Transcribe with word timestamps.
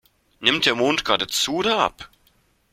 Nimmt 0.39 0.65
der 0.65 0.73
Mond 0.73 1.05
gerade 1.05 1.27
zu 1.27 1.57
oder 1.57 1.77
ab? 1.77 2.09